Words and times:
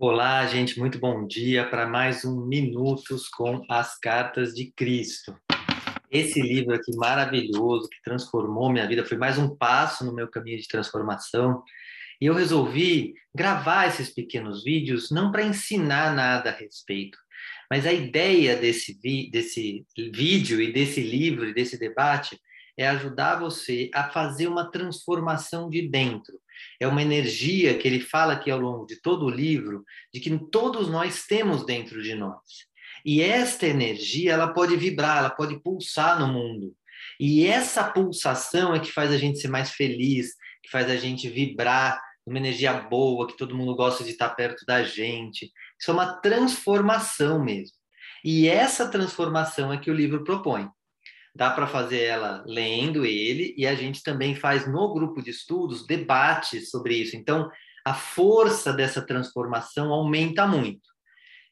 Olá, 0.00 0.46
gente, 0.46 0.78
muito 0.78 0.96
bom 0.96 1.26
dia 1.26 1.68
para 1.68 1.84
mais 1.84 2.24
um 2.24 2.46
Minutos 2.46 3.28
com 3.28 3.64
as 3.68 3.98
Cartas 3.98 4.54
de 4.54 4.70
Cristo. 4.70 5.36
Esse 6.08 6.40
livro 6.40 6.72
aqui 6.72 6.94
maravilhoso 6.94 7.88
que 7.88 8.00
transformou 8.04 8.70
minha 8.70 8.86
vida, 8.86 9.04
foi 9.04 9.18
mais 9.18 9.38
um 9.38 9.56
passo 9.56 10.04
no 10.04 10.14
meu 10.14 10.28
caminho 10.28 10.56
de 10.56 10.68
transformação. 10.68 11.64
E 12.20 12.26
eu 12.26 12.34
resolvi 12.34 13.14
gravar 13.34 13.88
esses 13.88 14.08
pequenos 14.08 14.62
vídeos 14.62 15.10
não 15.10 15.32
para 15.32 15.42
ensinar 15.42 16.14
nada 16.14 16.50
a 16.50 16.56
respeito, 16.56 17.18
mas 17.68 17.84
a 17.84 17.92
ideia 17.92 18.54
desse, 18.54 18.96
vi 19.02 19.28
desse 19.28 19.84
vídeo 19.96 20.62
e 20.62 20.72
desse 20.72 21.00
livro 21.00 21.44
e 21.44 21.52
desse 21.52 21.76
debate 21.76 22.38
é 22.76 22.86
ajudar 22.86 23.40
você 23.40 23.90
a 23.92 24.08
fazer 24.10 24.46
uma 24.46 24.70
transformação 24.70 25.68
de 25.68 25.88
dentro. 25.88 26.38
É 26.80 26.86
uma 26.86 27.02
energia 27.02 27.76
que 27.76 27.86
ele 27.86 28.00
fala 28.00 28.34
aqui 28.34 28.50
ao 28.50 28.60
longo 28.60 28.86
de 28.86 29.00
todo 29.00 29.26
o 29.26 29.30
livro, 29.30 29.84
de 30.12 30.20
que 30.20 30.36
todos 30.50 30.88
nós 30.88 31.24
temos 31.26 31.64
dentro 31.64 32.02
de 32.02 32.14
nós. 32.14 32.68
E 33.04 33.20
esta 33.22 33.66
energia, 33.66 34.32
ela 34.32 34.52
pode 34.52 34.76
vibrar, 34.76 35.18
ela 35.18 35.30
pode 35.30 35.60
pulsar 35.62 36.18
no 36.18 36.28
mundo. 36.28 36.74
E 37.18 37.46
essa 37.46 37.84
pulsação 37.84 38.74
é 38.74 38.80
que 38.80 38.92
faz 38.92 39.12
a 39.12 39.16
gente 39.16 39.38
ser 39.38 39.48
mais 39.48 39.70
feliz, 39.70 40.34
que 40.62 40.70
faz 40.70 40.90
a 40.90 40.96
gente 40.96 41.28
vibrar 41.28 42.00
uma 42.26 42.38
energia 42.38 42.72
boa, 42.72 43.26
que 43.26 43.36
todo 43.36 43.56
mundo 43.56 43.74
gosta 43.74 44.04
de 44.04 44.10
estar 44.10 44.30
perto 44.30 44.64
da 44.66 44.82
gente. 44.82 45.50
Isso 45.80 45.90
é 45.90 45.94
uma 45.94 46.20
transformação 46.20 47.42
mesmo. 47.42 47.76
E 48.24 48.48
essa 48.48 48.88
transformação 48.88 49.72
é 49.72 49.78
que 49.78 49.90
o 49.90 49.94
livro 49.94 50.24
propõe 50.24 50.68
dá 51.38 51.50
para 51.50 51.68
fazer 51.68 52.02
ela 52.02 52.42
lendo 52.48 53.06
ele 53.06 53.54
e 53.56 53.64
a 53.64 53.72
gente 53.72 54.02
também 54.02 54.34
faz 54.34 54.66
no 54.66 54.92
grupo 54.92 55.22
de 55.22 55.30
estudos 55.30 55.86
debates 55.86 56.68
sobre 56.68 56.96
isso. 56.96 57.14
Então, 57.14 57.48
a 57.84 57.94
força 57.94 58.72
dessa 58.72 59.00
transformação 59.00 59.92
aumenta 59.92 60.48
muito. 60.48 60.88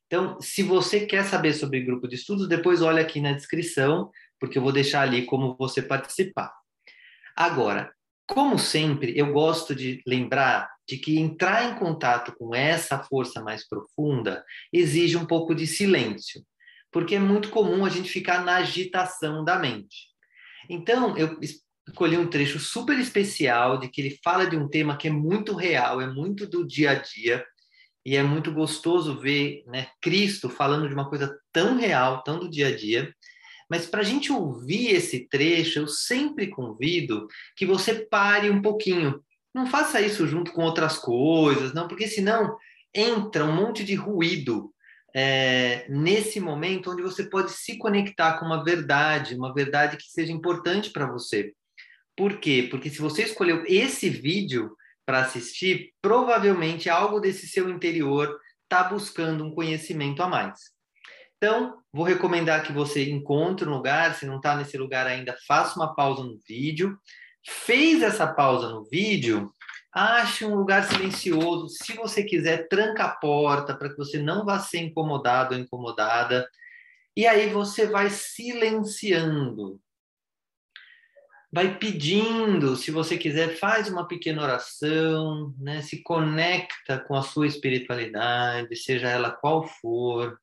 Então, 0.06 0.40
se 0.40 0.64
você 0.64 1.06
quer 1.06 1.24
saber 1.24 1.52
sobre 1.52 1.84
grupo 1.84 2.08
de 2.08 2.16
estudos, 2.16 2.48
depois 2.48 2.82
olha 2.82 3.00
aqui 3.00 3.20
na 3.20 3.30
descrição, 3.30 4.10
porque 4.40 4.58
eu 4.58 4.62
vou 4.62 4.72
deixar 4.72 5.02
ali 5.02 5.24
como 5.24 5.56
você 5.56 5.80
participar. 5.80 6.52
Agora, 7.36 7.92
como 8.26 8.58
sempre, 8.58 9.16
eu 9.16 9.32
gosto 9.32 9.72
de 9.72 10.02
lembrar 10.04 10.68
de 10.88 10.96
que 10.96 11.16
entrar 11.16 11.70
em 11.70 11.78
contato 11.78 12.34
com 12.36 12.52
essa 12.52 12.98
força 13.04 13.40
mais 13.40 13.64
profunda 13.68 14.44
exige 14.72 15.16
um 15.16 15.24
pouco 15.24 15.54
de 15.54 15.64
silêncio 15.64 16.42
porque 16.96 17.14
é 17.14 17.18
muito 17.18 17.50
comum 17.50 17.84
a 17.84 17.90
gente 17.90 18.08
ficar 18.08 18.42
na 18.42 18.56
agitação 18.56 19.44
da 19.44 19.58
mente. 19.58 20.06
Então, 20.66 21.14
eu 21.14 21.38
escolhi 21.86 22.16
um 22.16 22.26
trecho 22.26 22.58
super 22.58 22.98
especial 22.98 23.78
de 23.78 23.86
que 23.86 24.00
ele 24.00 24.18
fala 24.24 24.46
de 24.46 24.56
um 24.56 24.66
tema 24.66 24.96
que 24.96 25.06
é 25.06 25.10
muito 25.10 25.54
real, 25.54 26.00
é 26.00 26.06
muito 26.06 26.46
do 26.46 26.66
dia 26.66 26.92
a 26.92 26.94
dia, 26.94 27.44
e 28.02 28.16
é 28.16 28.22
muito 28.22 28.50
gostoso 28.50 29.20
ver 29.20 29.62
né, 29.66 29.88
Cristo 30.00 30.48
falando 30.48 30.88
de 30.88 30.94
uma 30.94 31.06
coisa 31.06 31.38
tão 31.52 31.76
real, 31.76 32.22
tão 32.22 32.38
do 32.38 32.48
dia 32.50 32.68
a 32.68 32.74
dia. 32.74 33.14
Mas 33.68 33.86
para 33.86 34.00
a 34.00 34.02
gente 34.02 34.32
ouvir 34.32 34.94
esse 34.94 35.28
trecho, 35.28 35.80
eu 35.80 35.88
sempre 35.88 36.46
convido 36.46 37.26
que 37.58 37.66
você 37.66 38.06
pare 38.06 38.48
um 38.48 38.62
pouquinho. 38.62 39.22
Não 39.54 39.66
faça 39.66 40.00
isso 40.00 40.26
junto 40.26 40.50
com 40.50 40.62
outras 40.62 40.96
coisas, 40.96 41.74
não, 41.74 41.88
porque 41.88 42.08
senão 42.08 42.56
entra 42.94 43.44
um 43.44 43.54
monte 43.54 43.84
de 43.84 43.94
ruído 43.94 44.72
é, 45.18 45.86
nesse 45.88 46.38
momento 46.38 46.90
onde 46.90 47.00
você 47.00 47.24
pode 47.24 47.50
se 47.50 47.78
conectar 47.78 48.38
com 48.38 48.44
uma 48.44 48.62
verdade, 48.62 49.34
uma 49.34 49.54
verdade 49.54 49.96
que 49.96 50.10
seja 50.10 50.30
importante 50.30 50.90
para 50.90 51.10
você. 51.10 51.54
Por 52.14 52.38
quê? 52.38 52.68
Porque 52.70 52.90
se 52.90 53.00
você 53.00 53.22
escolheu 53.22 53.64
esse 53.66 54.10
vídeo 54.10 54.76
para 55.06 55.20
assistir, 55.20 55.94
provavelmente 56.02 56.90
algo 56.90 57.18
desse 57.18 57.48
seu 57.48 57.70
interior 57.70 58.38
está 58.64 58.84
buscando 58.84 59.42
um 59.42 59.54
conhecimento 59.54 60.22
a 60.22 60.28
mais. 60.28 60.60
Então, 61.38 61.78
vou 61.90 62.04
recomendar 62.04 62.62
que 62.62 62.72
você 62.72 63.08
encontre 63.10 63.66
um 63.66 63.72
lugar, 63.72 64.14
se 64.14 64.26
não 64.26 64.36
está 64.36 64.54
nesse 64.54 64.76
lugar 64.76 65.06
ainda, 65.06 65.34
faça 65.48 65.76
uma 65.76 65.94
pausa 65.94 66.24
no 66.24 66.38
vídeo. 66.46 66.94
Fez 67.48 68.02
essa 68.02 68.26
pausa 68.26 68.68
no 68.68 68.84
vídeo, 68.84 69.50
Ache 69.98 70.44
um 70.44 70.54
lugar 70.54 70.84
silencioso. 70.84 71.70
Se 71.70 71.94
você 71.94 72.22
quiser, 72.22 72.68
tranca 72.68 73.04
a 73.04 73.16
porta 73.16 73.74
para 73.74 73.88
que 73.88 73.96
você 73.96 74.18
não 74.18 74.44
vá 74.44 74.58
ser 74.58 74.80
incomodado 74.80 75.54
ou 75.54 75.60
incomodada. 75.60 76.46
E 77.16 77.26
aí 77.26 77.48
você 77.48 77.86
vai 77.86 78.10
silenciando. 78.10 79.80
Vai 81.50 81.78
pedindo, 81.78 82.76
se 82.76 82.90
você 82.90 83.16
quiser, 83.16 83.56
faz 83.56 83.88
uma 83.88 84.06
pequena 84.06 84.42
oração, 84.42 85.54
né? 85.58 85.80
se 85.80 86.02
conecta 86.02 86.98
com 87.00 87.14
a 87.14 87.22
sua 87.22 87.46
espiritualidade, 87.46 88.76
seja 88.76 89.08
ela 89.08 89.30
qual 89.30 89.66
for. 89.66 90.38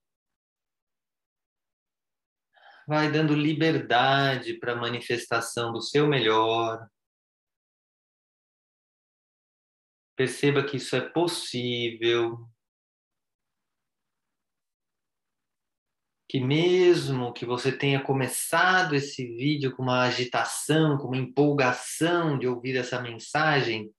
Vai 2.88 3.12
dando 3.12 3.36
liberdade 3.36 4.56
para 4.56 4.72
a 4.72 4.78
manifestação 4.78 5.72
do 5.72 5.80
seu 5.80 6.08
melhor. 6.08 6.90
Perceba 10.16 10.64
que 10.64 10.78
isso 10.78 10.96
é 10.96 11.02
possível. 11.02 12.48
Que 16.30 16.40
mesmo 16.40 17.34
que 17.34 17.46
você 17.46 17.72
tenha 17.72 18.02
começado 18.02 18.96
esse 18.96 19.26
vídeo 19.36 19.76
com 19.76 19.84
uma 19.84 20.04
agitação, 20.04 20.98
com 20.98 21.08
uma 21.08 21.18
empolgação 21.18 22.38
de 22.38 22.48
ouvir 22.48 22.76
essa 22.76 23.02
mensagem, 23.02 23.94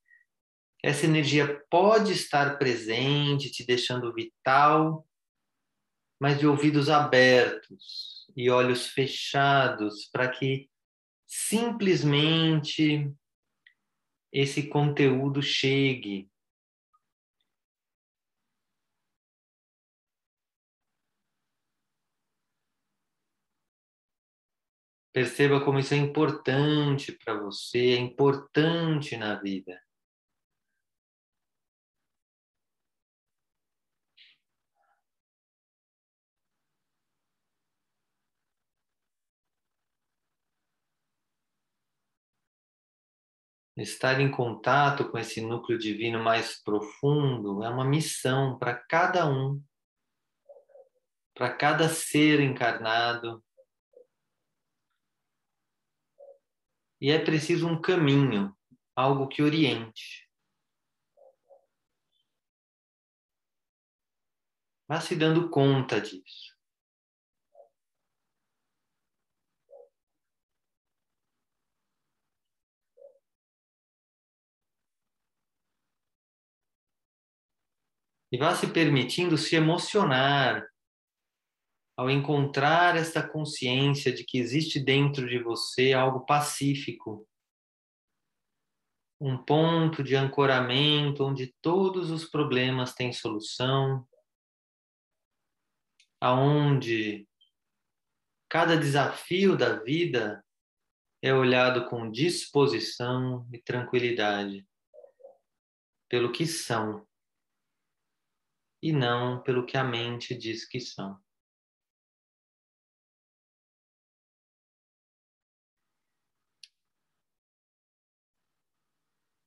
essa 0.83 1.07
energia 1.07 1.65
pode 1.71 2.13
estar 2.13 2.59
presente, 2.59 3.51
te 3.51 3.65
deixando 3.65 4.13
vital, 4.13 5.07
mas 6.21 6.39
de 6.39 6.47
ouvidos 6.47 6.89
abertos 6.91 8.27
e 8.37 8.51
olhos 8.51 8.89
fechados, 8.89 10.09
para 10.13 10.29
que 10.29 10.69
simplesmente 11.27 13.11
esse 14.35 14.69
conteúdo 14.69 15.41
chegue. 15.41 16.29
Perceba 25.13 25.65
como 25.65 25.79
isso 25.79 25.95
é 25.95 25.97
importante 25.97 27.13
para 27.13 27.41
você, 27.41 27.93
é 27.93 27.97
importante 27.97 29.17
na 29.17 29.37
vida. 29.37 29.81
Estar 43.77 44.21
em 44.21 44.31
contato 44.31 45.11
com 45.11 45.19
esse 45.19 45.41
núcleo 45.41 45.77
divino 45.77 46.23
mais 46.23 46.63
profundo 46.63 47.65
é 47.65 47.69
uma 47.69 47.85
missão 47.85 48.57
para 48.57 48.75
cada 48.75 49.29
um, 49.29 49.61
para 51.35 51.53
cada 51.53 51.89
ser 51.89 52.39
encarnado. 52.39 53.45
E 57.01 57.11
é 57.11 57.19
preciso 57.19 57.67
um 57.67 57.81
caminho, 57.81 58.57
algo 58.95 59.27
que 59.27 59.43
oriente. 59.43 60.31
Vá 64.87 65.01
se 65.01 65.17
dando 65.17 65.51
conta 65.51 66.01
disso. 66.01 66.54
E 78.35 78.37
vá 78.37 78.53
se 78.53 78.67
permitindo 78.67 79.39
se 79.39 79.55
emocionar 79.55 80.69
ao 81.97 82.11
encontrar 82.11 82.97
esta 82.97 83.23
consciência 83.23 84.13
de 84.13 84.25
que 84.25 84.39
existe 84.39 84.81
dentro 84.81 85.29
de 85.29 85.41
você 85.41 85.93
algo 85.93 86.27
pacífico, 86.27 87.29
um 89.21 89.39
ponto 89.39 90.03
de 90.03 90.17
ancoramento 90.17 91.23
onde 91.23 91.55
todos 91.63 92.11
os 92.11 92.25
problemas 92.25 92.93
têm 92.93 93.13
solução, 93.13 94.05
aonde 96.21 97.29
cada 98.49 98.77
desafio 98.77 99.57
da 99.57 99.79
vida 99.79 100.45
é 101.23 101.33
olhado 101.33 101.89
com 101.89 102.11
disposição 102.11 103.49
e 103.53 103.63
tranquilidade 103.63 104.67
pelo 106.09 106.33
que 106.33 106.45
são 106.47 107.07
e 108.85 108.93
não 108.93 109.43
pelo 109.43 109.65
que 109.65 109.79
a 109.79 109.83
mente 109.83 110.37
diz 110.37 110.69
que 110.69 110.79
são. 110.79 111.19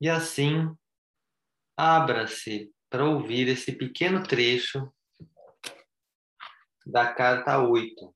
E 0.02 0.10
assim, 0.10 0.76
abra-se 1.78 2.74
para 2.90 3.06
ouvir 3.06 3.48
esse 3.48 3.72
pequeno 3.72 4.24
trecho 4.24 4.92
da 6.84 7.14
carta 7.14 7.60
8. 7.60 8.16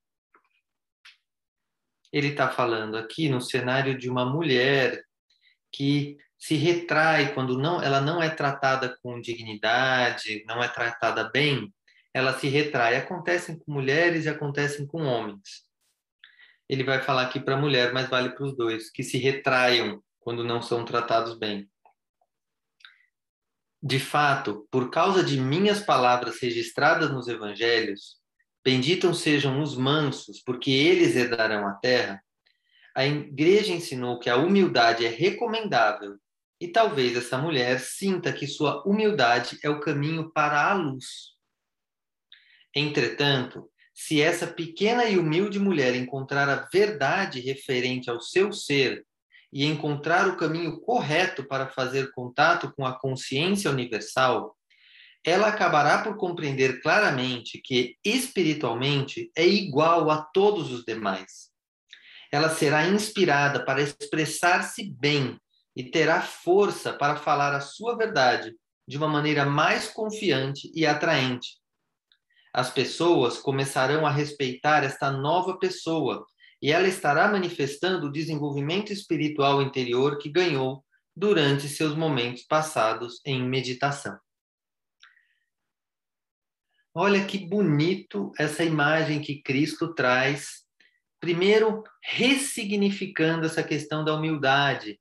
Ele 2.12 2.28
está 2.30 2.50
falando 2.50 2.96
aqui 2.96 3.28
no 3.28 3.40
cenário 3.40 3.96
de 3.96 4.10
uma 4.10 4.26
mulher 4.26 5.06
que 5.70 6.16
se 6.42 6.56
retrai 6.56 7.32
quando 7.34 7.56
não, 7.56 7.80
ela 7.80 8.00
não 8.00 8.20
é 8.20 8.28
tratada 8.28 8.98
com 9.00 9.20
dignidade, 9.20 10.42
não 10.44 10.60
é 10.60 10.66
tratada 10.66 11.30
bem, 11.30 11.72
ela 12.12 12.36
se 12.36 12.48
retrai. 12.48 12.96
Acontecem 12.96 13.56
com 13.56 13.70
mulheres 13.72 14.24
e 14.24 14.28
acontecem 14.28 14.84
com 14.84 15.04
homens. 15.04 15.62
Ele 16.68 16.82
vai 16.82 17.00
falar 17.00 17.22
aqui 17.22 17.38
para 17.38 17.54
a 17.54 17.60
mulher, 17.60 17.92
mas 17.92 18.08
vale 18.08 18.30
para 18.30 18.44
os 18.44 18.56
dois, 18.56 18.90
que 18.90 19.04
se 19.04 19.18
retraiam 19.18 20.02
quando 20.18 20.42
não 20.42 20.60
são 20.60 20.84
tratados 20.84 21.38
bem. 21.38 21.70
De 23.80 24.00
fato, 24.00 24.66
por 24.68 24.90
causa 24.90 25.22
de 25.22 25.38
minhas 25.38 25.78
palavras 25.78 26.40
registradas 26.40 27.12
nos 27.12 27.28
evangelhos, 27.28 28.16
benditos 28.64 29.20
sejam 29.20 29.62
os 29.62 29.76
mansos, 29.76 30.42
porque 30.44 30.72
eles 30.72 31.14
herdarão 31.14 31.68
a 31.68 31.74
terra. 31.74 32.20
A 32.96 33.06
igreja 33.06 33.72
ensinou 33.72 34.18
que 34.18 34.28
a 34.28 34.36
humildade 34.36 35.06
é 35.06 35.08
recomendável 35.08 36.18
e 36.62 36.68
talvez 36.68 37.16
essa 37.16 37.36
mulher 37.36 37.80
sinta 37.80 38.32
que 38.32 38.46
sua 38.46 38.84
humildade 38.86 39.58
é 39.64 39.68
o 39.68 39.80
caminho 39.80 40.30
para 40.30 40.70
a 40.70 40.72
luz. 40.72 41.32
Entretanto, 42.72 43.68
se 43.92 44.22
essa 44.22 44.46
pequena 44.46 45.06
e 45.06 45.18
humilde 45.18 45.58
mulher 45.58 45.96
encontrar 45.96 46.48
a 46.48 46.68
verdade 46.72 47.40
referente 47.40 48.08
ao 48.08 48.20
seu 48.20 48.52
ser 48.52 49.04
e 49.52 49.64
encontrar 49.64 50.28
o 50.28 50.36
caminho 50.36 50.80
correto 50.80 51.42
para 51.42 51.66
fazer 51.66 52.12
contato 52.12 52.72
com 52.76 52.86
a 52.86 52.96
consciência 52.96 53.68
universal, 53.68 54.56
ela 55.24 55.48
acabará 55.48 56.04
por 56.04 56.16
compreender 56.16 56.80
claramente 56.80 57.60
que, 57.60 57.96
espiritualmente, 58.04 59.32
é 59.36 59.44
igual 59.44 60.12
a 60.12 60.22
todos 60.22 60.70
os 60.70 60.84
demais. 60.84 61.50
Ela 62.30 62.50
será 62.50 62.86
inspirada 62.86 63.64
para 63.64 63.82
expressar-se 63.82 64.84
bem 64.84 65.41
e 65.74 65.84
terá 65.84 66.20
força 66.20 66.92
para 66.92 67.16
falar 67.16 67.54
a 67.54 67.60
sua 67.60 67.96
verdade 67.96 68.54
de 68.86 68.96
uma 68.96 69.08
maneira 69.08 69.44
mais 69.44 69.88
confiante 69.88 70.70
e 70.74 70.84
atraente. 70.86 71.60
As 72.52 72.70
pessoas 72.70 73.38
começarão 73.38 74.06
a 74.06 74.10
respeitar 74.10 74.84
esta 74.84 75.10
nova 75.10 75.58
pessoa 75.58 76.26
e 76.60 76.70
ela 76.70 76.86
estará 76.86 77.26
manifestando 77.28 78.06
o 78.06 78.12
desenvolvimento 78.12 78.92
espiritual 78.92 79.62
interior 79.62 80.18
que 80.18 80.28
ganhou 80.28 80.84
durante 81.14 81.68
seus 81.68 81.94
momentos 81.94 82.42
passados 82.42 83.20
em 83.24 83.42
meditação. 83.42 84.18
Olha 86.94 87.24
que 87.24 87.38
bonito 87.38 88.32
essa 88.38 88.62
imagem 88.62 89.22
que 89.22 89.40
Cristo 89.42 89.94
traz, 89.94 90.62
primeiro 91.18 91.82
ressignificando 92.02 93.46
essa 93.46 93.62
questão 93.62 94.04
da 94.04 94.14
humildade, 94.14 95.00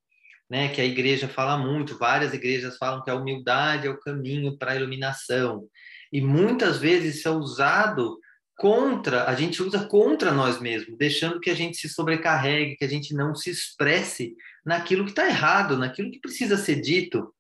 né, 0.52 0.68
que 0.68 0.82
a 0.82 0.86
igreja 0.86 1.30
fala 1.30 1.58
muito, 1.58 1.98
várias 1.98 2.34
igrejas 2.34 2.76
falam 2.76 3.02
que 3.02 3.10
a 3.10 3.16
humildade 3.16 3.88
é 3.88 3.90
o 3.90 3.98
caminho 3.98 4.58
para 4.58 4.74
a 4.74 4.76
iluminação. 4.76 5.66
E 6.12 6.20
muitas 6.20 6.78
vezes 6.78 7.16
isso 7.16 7.30
é 7.30 7.32
usado 7.32 8.20
contra, 8.58 9.30
a 9.30 9.34
gente 9.34 9.64
usa 9.64 9.86
contra 9.88 10.34
nós 10.34 10.60
mesmos, 10.60 10.98
deixando 10.98 11.40
que 11.40 11.50
a 11.50 11.56
gente 11.56 11.78
se 11.78 11.88
sobrecarregue, 11.88 12.76
que 12.76 12.84
a 12.84 12.90
gente 12.90 13.14
não 13.14 13.34
se 13.34 13.50
expresse 13.50 14.36
naquilo 14.66 15.06
que 15.06 15.12
está 15.12 15.26
errado, 15.26 15.78
naquilo 15.78 16.12
que 16.12 16.20
precisa 16.20 16.58
ser 16.58 16.82
dito. 16.82 17.34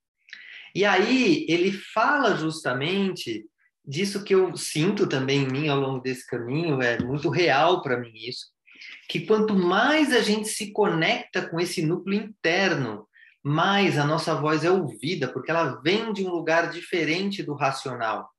E 0.73 0.85
aí 0.85 1.45
ele 1.49 1.73
fala 1.73 2.37
justamente 2.37 3.43
disso 3.85 4.23
que 4.23 4.33
eu 4.33 4.55
sinto 4.55 5.05
também 5.05 5.43
em 5.43 5.51
mim 5.51 5.67
ao 5.67 5.81
longo 5.81 5.99
desse 5.99 6.25
caminho, 6.25 6.81
é 6.81 6.97
muito 7.03 7.27
real 7.29 7.81
para 7.81 7.99
mim 7.99 8.13
isso, 8.15 8.45
que 9.11 9.25
quanto 9.25 9.53
mais 9.53 10.13
a 10.13 10.21
gente 10.21 10.47
se 10.47 10.71
conecta 10.71 11.45
com 11.45 11.59
esse 11.59 11.85
núcleo 11.85 12.17
interno, 12.17 13.05
mais 13.43 13.97
a 13.97 14.05
nossa 14.05 14.33
voz 14.33 14.63
é 14.63 14.71
ouvida, 14.71 15.27
porque 15.27 15.51
ela 15.51 15.81
vem 15.81 16.13
de 16.13 16.23
um 16.23 16.29
lugar 16.29 16.71
diferente 16.71 17.43
do 17.43 17.53
racional. 17.53 18.29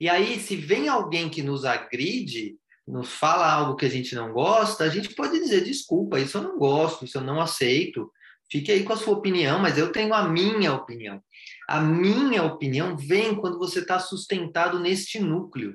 E 0.00 0.08
aí, 0.08 0.40
se 0.40 0.56
vem 0.56 0.88
alguém 0.88 1.28
que 1.28 1.42
nos 1.42 1.66
agride, 1.66 2.56
nos 2.88 3.12
fala 3.12 3.52
algo 3.52 3.76
que 3.76 3.84
a 3.84 3.90
gente 3.90 4.14
não 4.14 4.32
gosta, 4.32 4.84
a 4.84 4.88
gente 4.88 5.14
pode 5.14 5.38
dizer: 5.38 5.62
desculpa, 5.62 6.18
isso 6.18 6.38
eu 6.38 6.44
não 6.44 6.58
gosto, 6.58 7.04
isso 7.04 7.18
eu 7.18 7.22
não 7.22 7.38
aceito. 7.38 8.10
Fique 8.50 8.72
aí 8.72 8.84
com 8.84 8.94
a 8.94 8.96
sua 8.96 9.18
opinião, 9.18 9.58
mas 9.58 9.76
eu 9.76 9.92
tenho 9.92 10.14
a 10.14 10.26
minha 10.26 10.72
opinião. 10.72 11.22
A 11.68 11.78
minha 11.78 12.42
opinião 12.42 12.96
vem 12.96 13.34
quando 13.34 13.58
você 13.58 13.80
está 13.80 13.98
sustentado 13.98 14.80
neste 14.80 15.18
núcleo. 15.18 15.74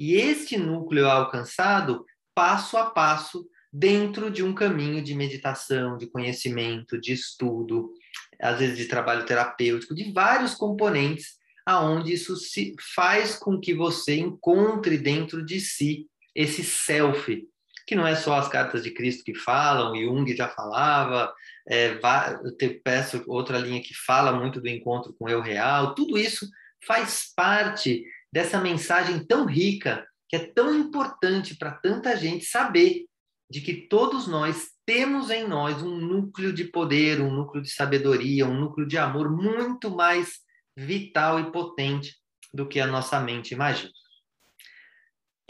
E 0.00 0.14
este 0.14 0.56
núcleo 0.56 1.04
é 1.04 1.10
alcançado 1.10 2.04
passo 2.34 2.76
a 2.76 2.90
passo 2.90 3.46
dentro 3.72 4.30
de 4.30 4.42
um 4.42 4.54
caminho 4.54 5.02
de 5.02 5.14
meditação, 5.14 5.96
de 5.96 6.06
conhecimento, 6.06 7.00
de 7.00 7.12
estudo, 7.12 7.92
às 8.40 8.58
vezes 8.58 8.76
de 8.76 8.86
trabalho 8.86 9.26
terapêutico, 9.26 9.94
de 9.94 10.12
vários 10.12 10.54
componentes 10.54 11.38
aonde 11.68 12.14
isso 12.14 12.34
se 12.34 12.74
faz 12.94 13.36
com 13.36 13.60
que 13.60 13.74
você 13.74 14.16
encontre 14.16 14.96
dentro 14.96 15.44
de 15.44 15.60
si 15.60 16.06
esse 16.34 16.64
self, 16.64 17.46
que 17.86 17.94
não 17.94 18.06
é 18.06 18.14
só 18.14 18.36
as 18.36 18.48
cartas 18.48 18.84
de 18.84 18.90
Cristo 18.90 19.22
que 19.22 19.34
falam, 19.34 19.94
Jung 19.94 20.34
já 20.34 20.48
falava, 20.48 21.30
é, 21.68 21.98
eu 22.42 22.56
te 22.56 22.70
peço 22.70 23.22
outra 23.26 23.58
linha 23.58 23.82
que 23.82 23.92
fala 23.94 24.32
muito 24.32 24.62
do 24.62 24.68
encontro 24.68 25.14
com 25.18 25.26
o 25.26 25.28
eu 25.28 25.42
real, 25.42 25.94
tudo 25.94 26.16
isso 26.16 26.48
faz 26.86 27.32
parte 27.36 28.02
dessa 28.32 28.58
mensagem 28.58 29.22
tão 29.26 29.44
rica, 29.44 30.06
que 30.26 30.36
é 30.36 30.46
tão 30.46 30.74
importante 30.74 31.54
para 31.54 31.72
tanta 31.72 32.16
gente 32.16 32.46
saber 32.46 33.04
de 33.50 33.60
que 33.60 33.74
todos 33.74 34.26
nós 34.26 34.68
temos 34.84 35.30
em 35.30 35.46
nós 35.46 35.82
um 35.82 35.96
núcleo 35.96 36.52
de 36.52 36.64
poder, 36.64 37.20
um 37.20 37.32
núcleo 37.32 37.62
de 37.62 37.70
sabedoria, 37.70 38.46
um 38.46 38.58
núcleo 38.58 38.86
de 38.86 38.98
amor 38.98 39.30
muito 39.30 39.90
mais 39.90 40.40
vital 40.76 41.40
e 41.40 41.50
potente 41.50 42.16
do 42.52 42.66
que 42.66 42.80
a 42.80 42.86
nossa 42.86 43.20
mente 43.20 43.52
imagina. 43.52 43.92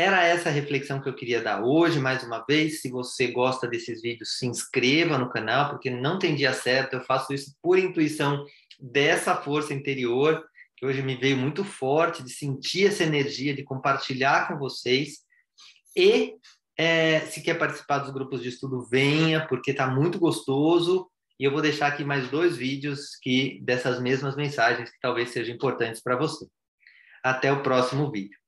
Era 0.00 0.24
essa 0.24 0.48
a 0.48 0.52
reflexão 0.52 1.00
que 1.00 1.08
eu 1.08 1.14
queria 1.14 1.42
dar 1.42 1.64
hoje, 1.64 1.98
mais 1.98 2.22
uma 2.22 2.44
vez. 2.48 2.80
Se 2.80 2.88
você 2.88 3.32
gosta 3.32 3.66
desses 3.66 4.00
vídeos, 4.00 4.38
se 4.38 4.46
inscreva 4.46 5.18
no 5.18 5.28
canal, 5.28 5.70
porque 5.70 5.90
não 5.90 6.20
tem 6.20 6.36
dia 6.36 6.52
certo, 6.52 6.94
eu 6.94 7.00
faço 7.00 7.34
isso 7.34 7.56
por 7.60 7.76
intuição 7.78 8.46
dessa 8.78 9.34
força 9.34 9.74
interior, 9.74 10.44
que 10.76 10.86
hoje 10.86 11.02
me 11.02 11.16
veio 11.16 11.36
muito 11.36 11.64
forte, 11.64 12.22
de 12.22 12.31
sentir 12.31 12.86
essa 12.86 13.02
energia, 13.02 13.52
de 13.52 13.64
compartilhar 13.64 14.46
com 14.46 14.56
vocês. 14.56 15.19
E 15.96 16.36
é, 16.79 17.20
se 17.23 17.43
quer 17.43 17.58
participar 17.58 17.99
dos 17.99 18.13
grupos 18.13 18.41
de 18.41 18.51
estudo, 18.51 18.87
venha, 18.89 19.44
porque 19.49 19.73
está 19.73 19.89
muito 19.89 20.17
gostoso. 20.19 21.11
E 21.39 21.44
eu 21.44 21.51
vou 21.51 21.61
deixar 21.61 21.89
aqui 21.89 22.05
mais 22.05 22.31
dois 22.31 22.56
vídeos 22.56 23.17
que 23.20 23.61
dessas 23.63 24.01
mesmas 24.01 24.37
mensagens 24.37 24.89
que 24.89 25.01
talvez 25.01 25.31
sejam 25.31 25.55
importantes 25.55 26.01
para 26.01 26.17
você. 26.17 26.47
Até 27.23 27.53
o 27.53 27.63
próximo 27.63 28.11
vídeo. 28.11 28.39